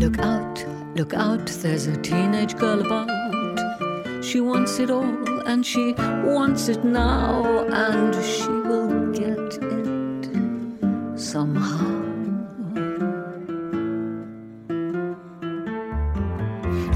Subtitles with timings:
[0.00, 0.64] Look out,
[0.96, 4.24] look out, there's a teenage girl about.
[4.24, 5.92] She wants it all and she
[6.24, 12.00] wants it now, and she will get it somehow.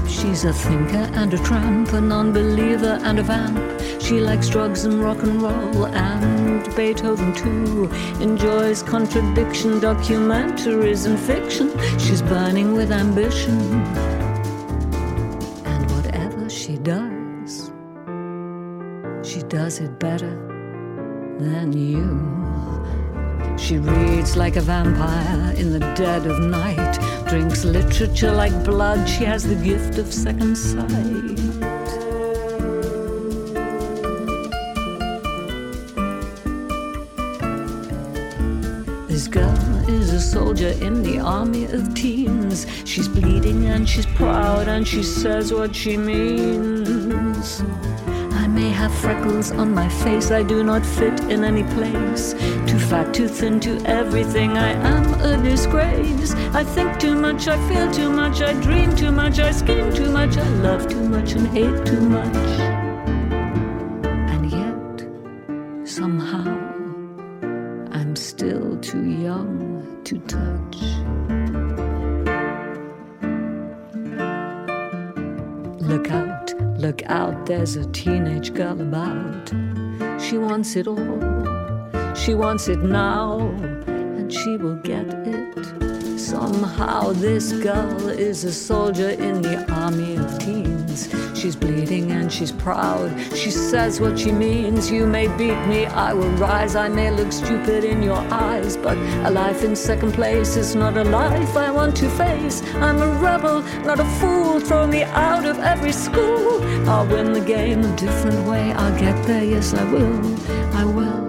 [0.07, 4.01] She's a thinker and a tramp, a non-believer and a vamp.
[4.01, 6.44] She likes drugs and rock and roll and
[6.75, 7.89] Beethoven too.
[8.21, 11.69] Enjoys contradiction, documentaries and fiction.
[11.99, 13.59] She's burning with ambition.
[15.65, 17.71] And whatever she does,
[19.23, 20.35] she does it better
[21.39, 22.45] than you.
[23.57, 29.07] She reads like a vampire in the dead of night, drinks literature like blood.
[29.07, 31.64] She has the gift of second sight.
[40.65, 42.65] Soldier in the army of teens.
[42.85, 47.61] She's bleeding and she's proud and she says what she means.
[48.33, 52.33] I may have freckles on my face, I do not fit in any place.
[52.67, 56.33] Too fat, too thin, too everything, I am a disgrace.
[56.53, 60.11] I think too much, I feel too much, I dream too much, I scheme too
[60.11, 62.54] much, I love too much and hate too much.
[77.65, 79.49] There's a teenage girl about.
[80.21, 83.39] She wants it all, she wants it now,
[83.87, 85.64] and she will get it.
[86.45, 91.09] Somehow, this girl is a soldier in the army of teens.
[91.33, 93.09] She's bleeding and she's proud.
[93.33, 94.91] She says what she means.
[94.91, 96.75] You may beat me, I will rise.
[96.75, 100.97] I may look stupid in your eyes, but a life in second place is not
[100.97, 102.61] a life I want to face.
[102.75, 104.59] I'm a rebel, not a fool.
[104.59, 106.61] Throw me out of every school.
[106.87, 108.71] I'll win the game a different way.
[108.71, 110.15] I'll get there, yes, I will.
[110.75, 111.24] I will,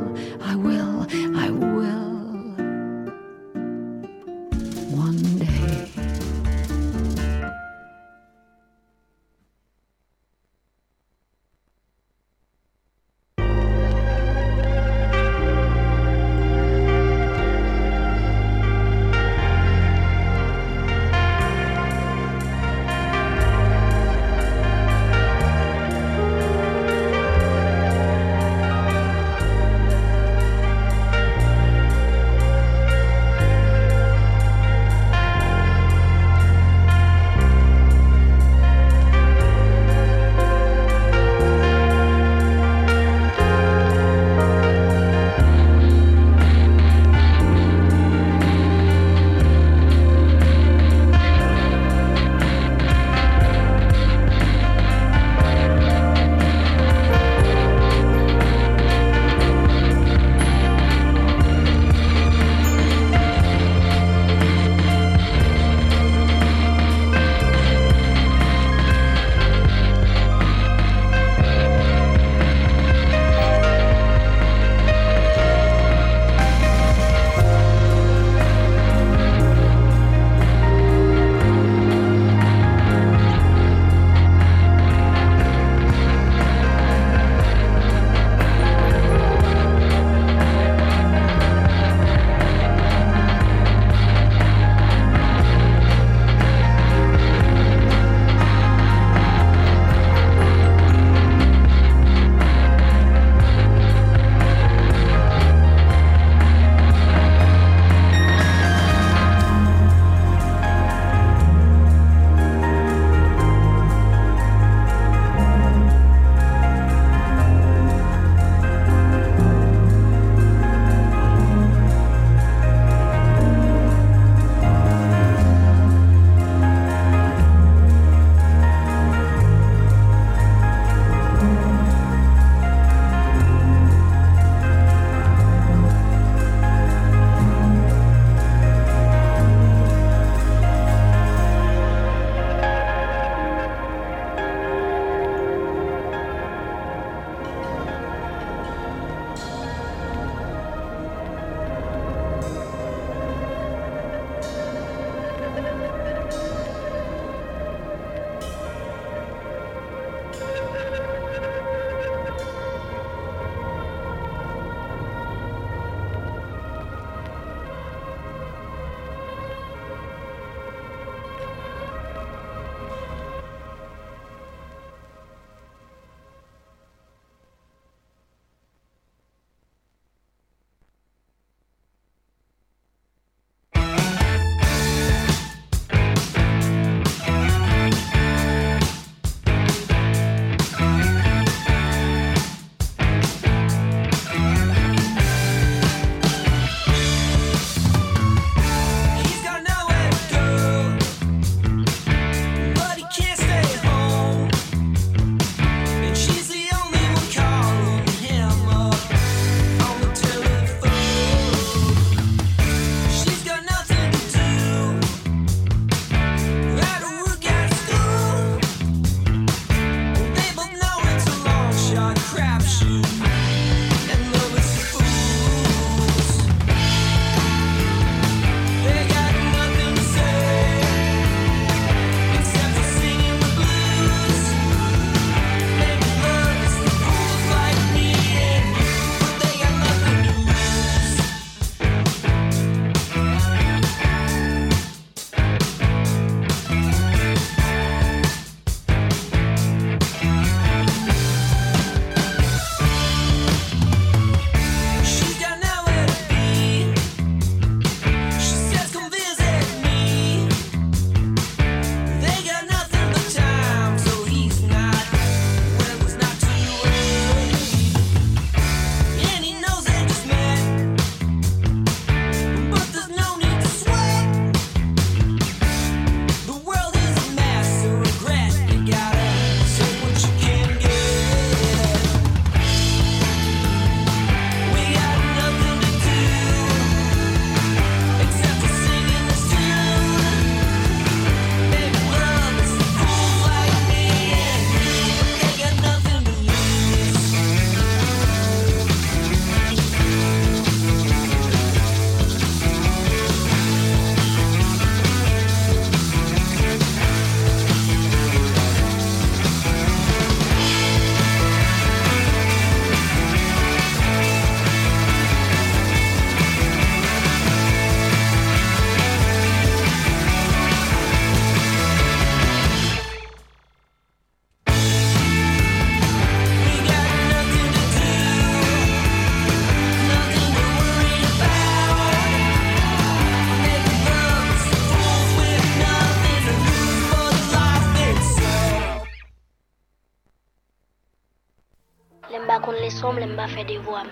[343.96, 344.08] wam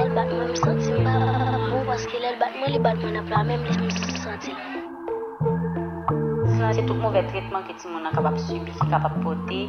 [0.00, 1.12] El bat mwen msanti mba
[1.70, 4.52] Mwen paske lel bat mwen li bat mwen apla Mwen mwen msanti
[6.74, 9.60] Se tout mouve tretman ki ti moun an kapap subi Ki kapap pote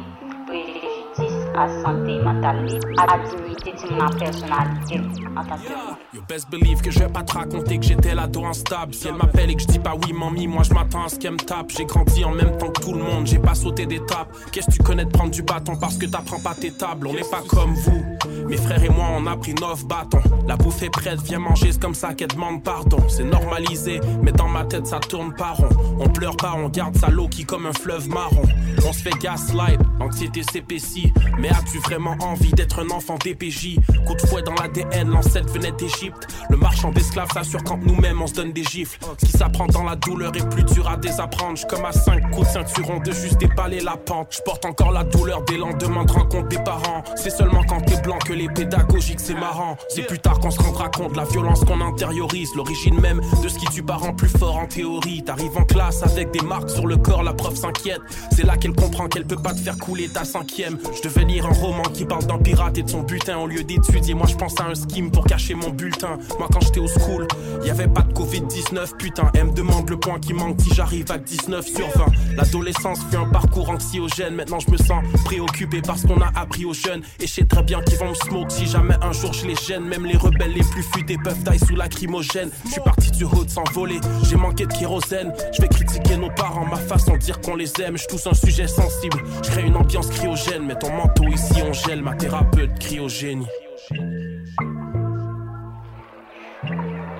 [1.56, 2.66] à santé mentale,
[2.98, 5.00] à dignité de ma personnalité
[5.36, 8.44] en tant que You best believe que je vais pas te raconter que j'étais là-dos
[8.44, 8.92] instable.
[8.92, 11.18] Si elle m'appelle et que je dis pas oui, mamie, moi je m'attends à ce
[11.18, 11.70] qu'elle me tape.
[11.70, 14.28] J'ai grandi en même temps que tout le monde, j'ai pas sauté d'étape.
[14.50, 17.06] Qu'est-ce que tu connais de prendre du bâton parce que t'apprends pas tes tables?
[17.06, 18.04] On n'est pas comme vous.
[18.48, 20.22] Mes frères et moi, on a pris neuf bâtons.
[20.46, 22.98] La bouffe est prête, viens manger, c'est comme ça qu'elle demande pardon.
[23.08, 25.68] C'est normalisé, mais dans ma tête ça tourne pas rond.
[26.00, 28.42] On pleure pas, on garde sa l'eau qui comme un fleuve marron.
[28.86, 31.12] On se fait gaslight, anxiété s'épaissit.
[31.38, 35.72] Mais as-tu vraiment envie d'être un enfant DPJ Coup de fouet dans l'ADN, l'ancêtre venait
[35.72, 36.28] d'Égypte.
[36.50, 38.98] Le marchand d'esclaves s'assure quand nous-mêmes on se donne des gifles.
[39.18, 41.58] Ce qui s'apprend dans la douleur est plus dur à désapprendre.
[41.68, 44.28] comme à cinq coups de ceinturon de juste déballer la pente.
[44.30, 47.02] Je porte encore la douleur des lendemains de rencontre des parents.
[47.16, 49.76] C'est seulement quand t'es blanc que les pédagogiques c'est marrant.
[49.88, 52.50] C'est plus tard qu'on se rendra compte de la violence qu'on intériorise.
[52.56, 55.22] L'origine même de ce qui tue parents plus fort en théorie.
[55.24, 58.00] T'arrives en classe avec des marques sur le corps, la prof s'inquiète.
[58.32, 60.78] C'est là qu'elle comprend qu'elle peut pas te faire couler ta cinquième.
[60.94, 63.64] Je devais lire un roman qui parle d'un pirate et de son butin au lieu
[63.64, 64.14] d'étudier.
[64.14, 66.18] Moi, je pense à un scheme pour cacher mon bulletin.
[66.38, 67.26] Moi, quand j'étais au school,
[67.64, 69.30] y avait pas de Covid-19, putain.
[69.34, 72.06] Elle me demande le point qui manque si j'arrive à 19 sur 20.
[72.36, 74.34] L'adolescence fut un parcours anxiogène.
[74.34, 77.02] Maintenant, je me sens préoccupé parce qu'on a appris aux jeunes.
[77.20, 79.54] Et je sais très bien qu'ils vont me smoke si jamais un jour je les
[79.54, 79.84] gêne.
[79.84, 82.50] Même les rebelles les plus futés peuvent tailler sous lacrymogène.
[82.64, 85.32] Je suis parti du haut sans voler, j'ai manqué de kérosène.
[85.52, 87.96] Je vais critiquer nos parents, ma façon de dire qu'on les aime.
[87.96, 90.66] Je touche un sujet sensible, je crée une ambiance cryogène.
[90.66, 93.48] Mais ton manteau ici, on gèle ma thérapeute cryogénie.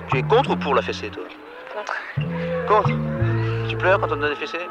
[0.09, 1.23] Tu es contre ou pour la fessée, toi?
[1.73, 1.95] Contre.
[2.67, 2.91] Contre?
[3.69, 4.67] Tu pleures quand on te donne des fessées?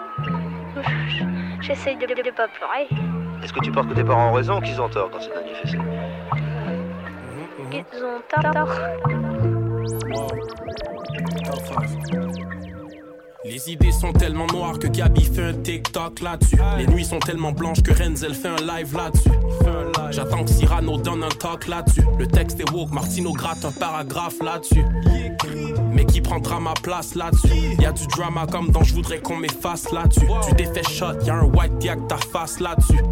[1.60, 2.88] J'essaye de ne pas pleurer.
[3.42, 5.30] Est-ce que tu penses que tes parents ont raison ou qu'ils ont tort quand c'est
[5.62, 5.78] fessées
[7.72, 8.68] Ils ont tort.
[13.44, 16.58] Les idées sont tellement noires que Gabi fait un TikTok là-dessus.
[16.78, 19.30] Les nuits sont tellement blanches que Renzel fait un live là-dessus.
[20.10, 22.04] J'attends que Cyrano donne un talk là-dessus.
[22.18, 24.84] Le texte est woke, Martino gratte un paragraphe là-dessus.
[25.92, 27.76] Mais qui prendra ma place là-dessus?
[27.78, 30.28] Y a du drama comme dans Je voudrais qu'on m'efface là-dessus.
[30.48, 33.02] Tu t'es fait shot, y'a un white diac ta face là-dessus.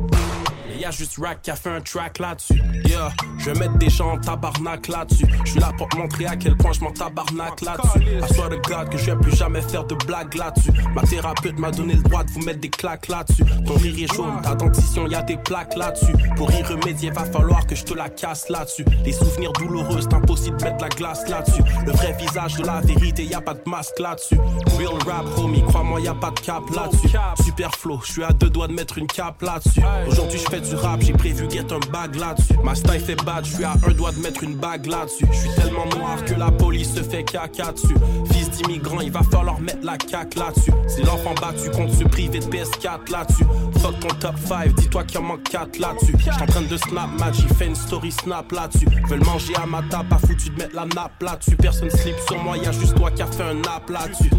[0.81, 2.63] Y'a juste Rack qui a fait un track là-dessus.
[2.87, 5.27] Yeah, je vais mettre des gens en tabarnak là-dessus.
[5.45, 8.41] Je suis là pour te montrer à quel point je m'en tabarnak là-dessus.
[8.43, 10.73] À de God que je vais plus jamais faire de blagues là-dessus.
[10.95, 13.45] Ma thérapeute m'a donné le droit de vous mettre des claques là-dessus.
[13.67, 16.15] Ton rire est jaune, ta dentition, y a des plaques là-dessus.
[16.37, 18.87] Pour y remédier, va falloir que je te la casse là-dessus.
[19.05, 21.63] Les souvenirs douloureux, c'est impossible de mettre la glace là-dessus.
[21.85, 24.39] Le vrai visage de la vérité, y a pas de masque là-dessus.
[24.79, 27.11] Real rap, homie, crois-moi, y a pas de cap là-dessus.
[27.45, 29.83] Super flow, je suis à deux doigts de mettre une cape là-dessus.
[30.09, 30.70] Aujourd'hui, je fais du
[31.01, 32.55] j'ai prévu get un bag là-dessus.
[32.63, 35.27] Ma style fait bad, je suis à un doigt de mettre une bague là-dessus.
[35.31, 37.95] Je suis tellement noir que la police se fait caca dessus.
[38.33, 40.73] Fils d'immigrant, il va falloir mettre la caque là-dessus.
[40.87, 43.45] C'est l'enfant battu contre se priver de PS4 là-dessus.
[43.81, 46.15] Fuck ton top 5, dis-toi qu'il en manque 4 là-dessus.
[46.19, 48.87] J'suis en train de snap match, j'ai fait une story snap là-dessus.
[49.09, 51.57] Veulent manger à ma table, pas foutu de mettre la nappe là-dessus.
[51.57, 54.31] Personne slip sur moi, y'a juste toi qui a fait un nap là-dessus.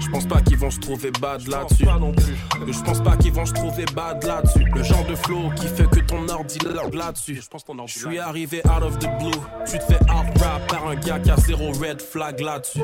[0.00, 1.84] Je pense pas qu'ils vont se trouver bad là-dessus.
[1.84, 4.64] Je pense pas qu'ils vont se trouver bad là-dessus.
[4.74, 6.58] Le genre de flow qui fait que ton ordi
[6.92, 7.40] là-dessus.
[7.86, 9.30] Je suis arrivé out of the blue.
[9.66, 12.82] Tu te fais out rap par un gars qui a zéro red flag là-dessus.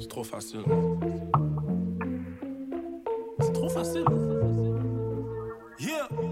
[0.00, 0.64] C'est trop facile.
[3.40, 4.04] C'est trop facile.
[5.78, 6.25] Yeah.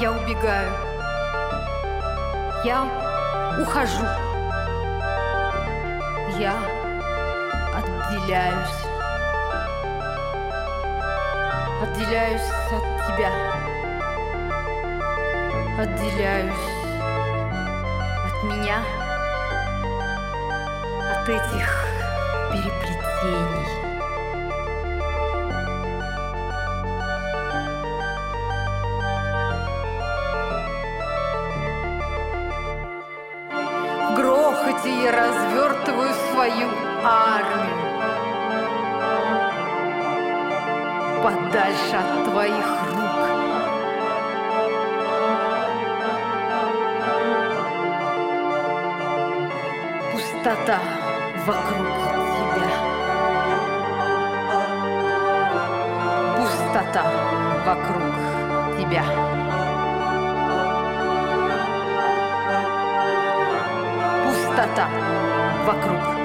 [0.00, 0.72] Я убегаю.
[2.64, 2.88] Я
[3.60, 4.02] ухожу.
[6.38, 6.54] Я
[7.76, 8.80] отделяюсь.
[11.82, 13.30] Отделяюсь от тебя.
[15.78, 16.54] Отделяюсь
[18.24, 18.82] от меня.
[21.12, 21.84] От этих
[22.50, 23.89] переплетений.
[41.50, 43.10] Подальше от твоих рук.
[50.12, 50.78] Пустота
[51.44, 51.88] вокруг
[52.38, 52.70] тебя.
[56.36, 57.04] Пустота
[57.66, 58.14] вокруг
[58.78, 59.04] тебя.
[64.24, 64.88] Пустота
[65.66, 66.19] вокруг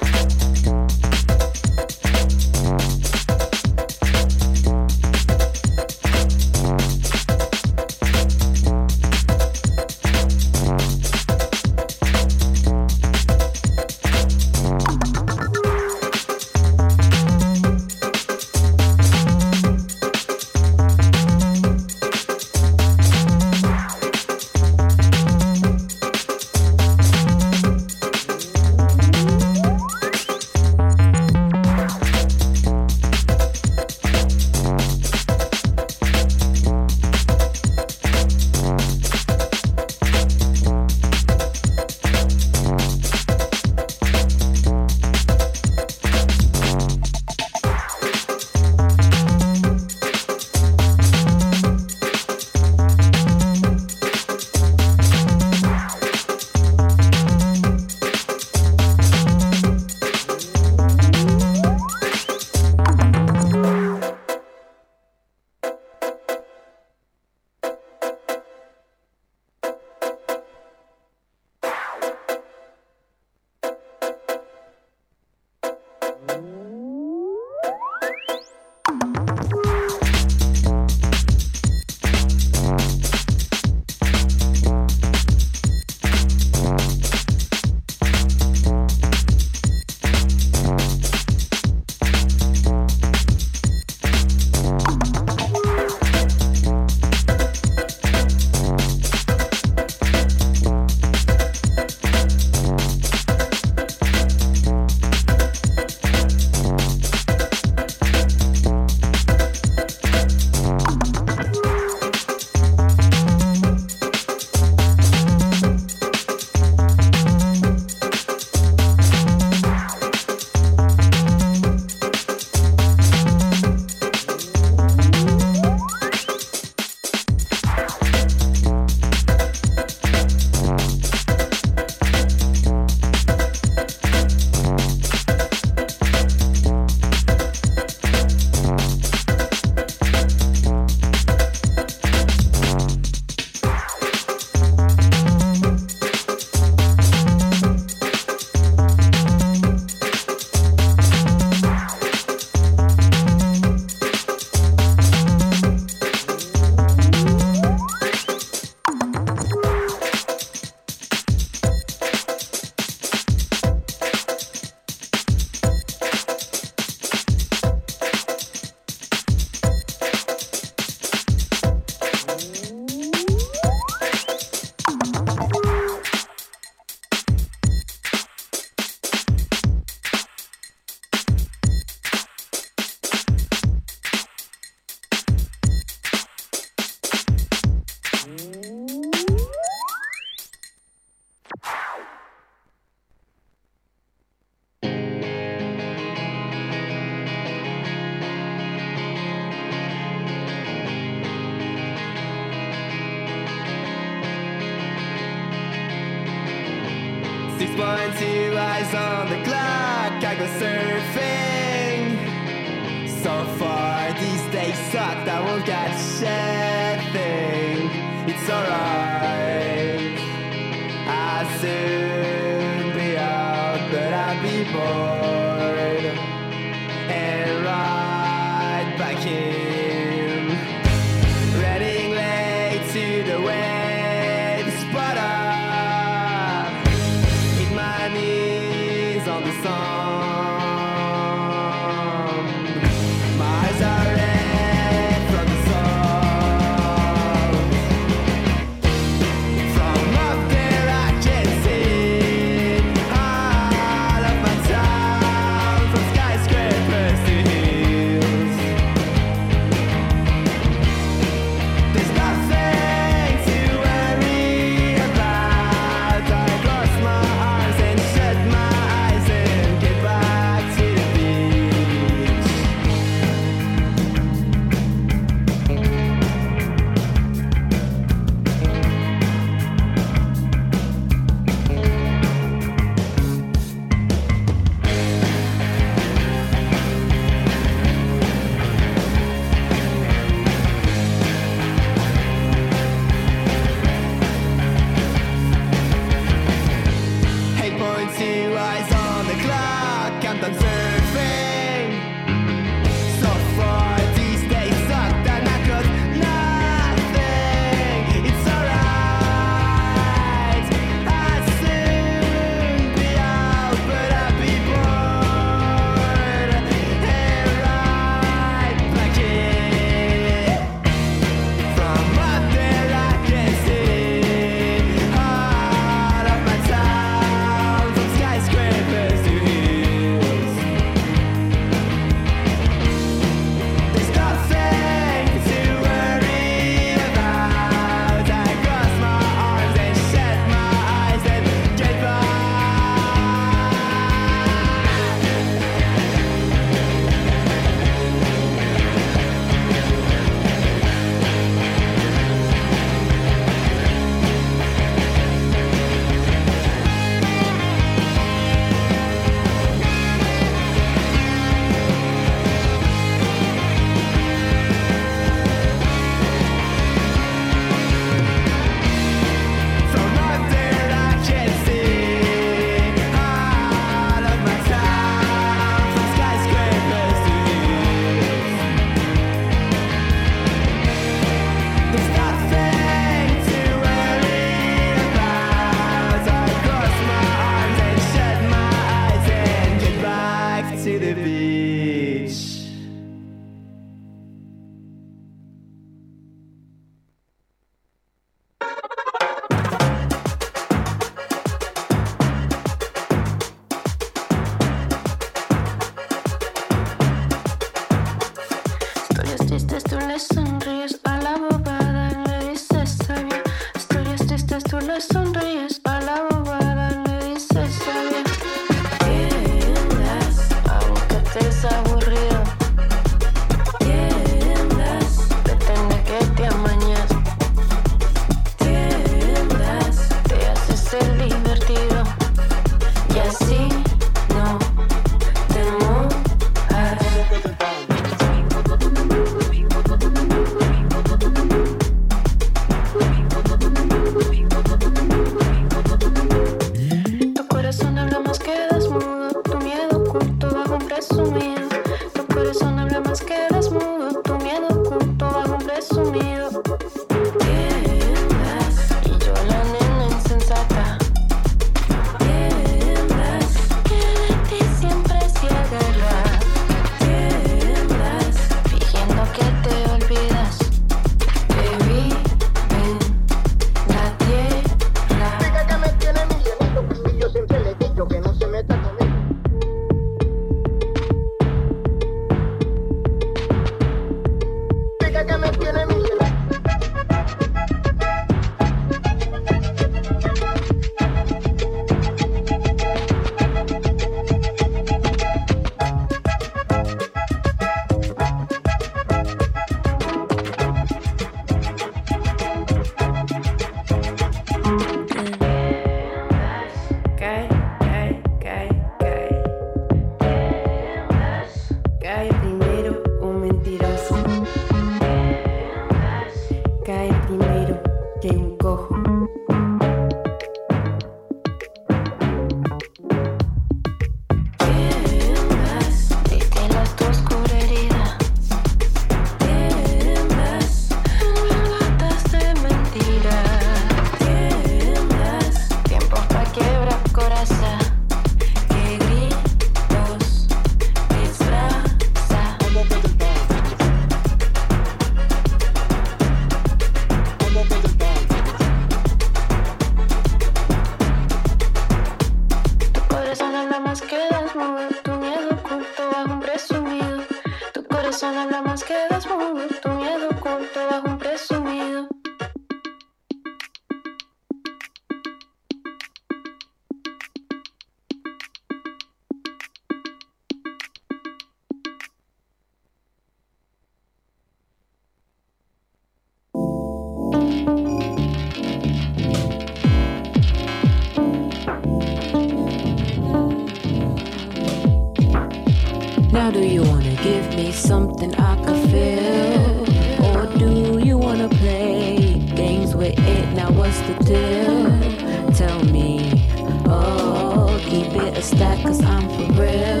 [598.04, 600.00] keep it a stack, cause I'm for real.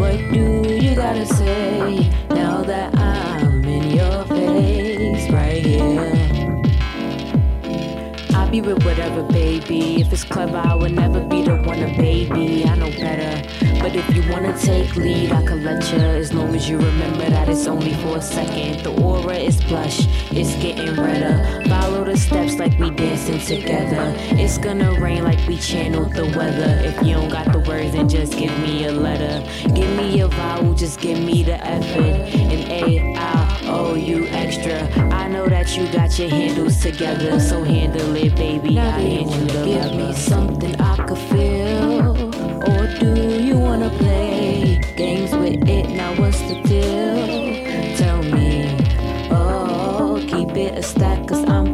[0.00, 6.62] What do you gotta say now that I'm in your face right here?
[8.34, 10.00] I'll be with whatever, baby.
[10.00, 12.64] If it's clever, I would never be the one to baby.
[12.64, 13.71] I know better.
[13.82, 15.98] But if you wanna take lead, I can let you.
[15.98, 18.84] As long as you remember that it's only for a second.
[18.84, 21.68] The aura is plush, it's getting redder.
[21.68, 24.14] Follow the steps like we dancing together.
[24.42, 26.80] It's gonna rain like we channeled the weather.
[26.84, 29.42] If you don't got the words, then just give me a letter.
[29.74, 32.16] Give me a vowel, just give me the effort.
[32.52, 34.78] And A, I owe you extra.
[35.12, 38.78] I know that you got your handles together, so handle it, baby.
[38.78, 41.71] I hand you the Give me something I could feel.
[42.68, 45.88] Or do you wanna play games with it?
[45.90, 47.96] Now what's the deal?
[47.96, 48.76] Tell me.
[49.32, 51.71] Oh, keep it a stack, cause I'm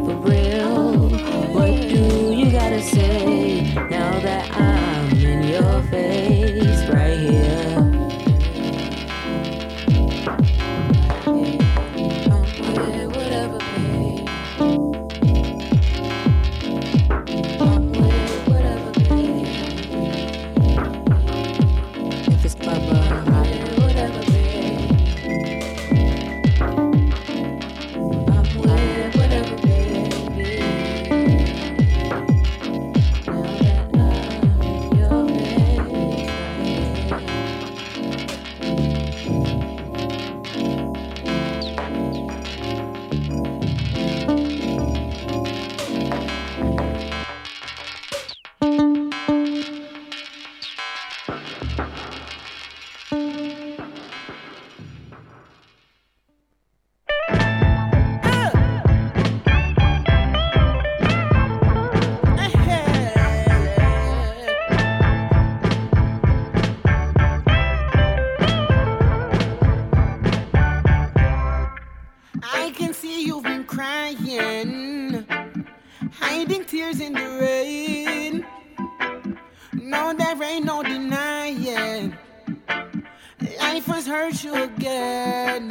[84.43, 85.67] you again.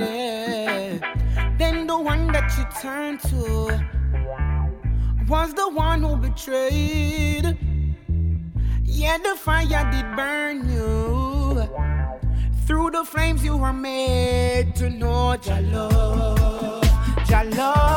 [1.58, 3.80] Then the one that you turned to
[5.28, 7.56] was the one who betrayed.
[8.84, 11.68] Yeah, the fire did burn you.
[12.66, 16.84] Through the flames you were made to know your love,
[17.30, 17.87] your love.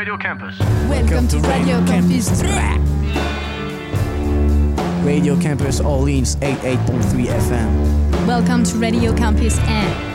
[0.00, 0.58] Radio Campus.
[0.88, 2.42] Welcome to Radio Campus.
[5.04, 8.26] Radio Campus Orleans 88.3 FM.
[8.26, 10.09] Welcome to Radio Campus N.